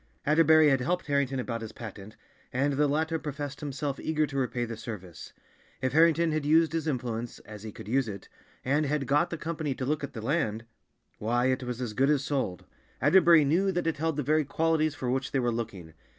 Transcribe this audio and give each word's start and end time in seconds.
Atterbury 0.25 0.69
had 0.69 0.81
helped 0.81 1.05
Harrington 1.05 1.39
about 1.39 1.61
his 1.61 1.73
patent, 1.73 2.15
and 2.51 2.73
the 2.73 2.87
latter 2.87 3.19
professed 3.19 3.59
himself 3.59 3.99
eager 3.99 4.25
to 4.25 4.35
repay 4.37 4.65
the 4.65 4.75
service. 4.75 5.31
If 5.79 5.93
Harrington 5.93 6.31
had 6.31 6.43
used 6.43 6.73
his 6.73 6.87
influence—as 6.87 7.61
he 7.61 7.71
could 7.71 7.87
use 7.87 8.07
it—and 8.07 8.87
had 8.87 9.05
got 9.05 9.29
the 9.29 9.37
company 9.37 9.75
to 9.75 9.85
look 9.85 10.03
at 10.03 10.13
the 10.13 10.21
land, 10.23 10.65
why, 11.19 11.51
it 11.51 11.61
was 11.61 11.79
as 11.79 11.93
good 11.93 12.09
as 12.09 12.23
sold. 12.23 12.65
Atterbury 12.99 13.45
knew 13.45 13.71
that 13.71 13.85
it 13.85 13.97
held 13.97 14.17
the 14.17 14.23
very 14.23 14.43
qualities 14.43 14.95
for 14.95 15.11
which 15.11 15.31
they 15.33 15.39
were 15.39 15.51
looking. 15.51 15.93